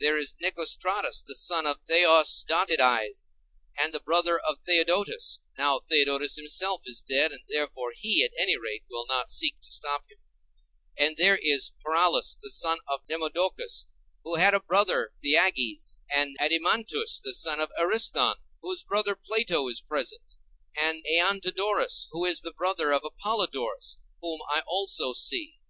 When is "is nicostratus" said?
0.18-1.22